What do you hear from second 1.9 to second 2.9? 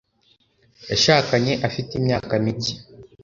imyaka mike